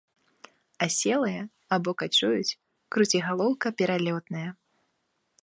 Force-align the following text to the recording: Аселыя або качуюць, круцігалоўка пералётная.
Аселыя 0.85 1.41
або 1.77 1.91
качуюць, 2.03 2.55
круцігалоўка 2.97 3.67
пералётная. 3.83 4.49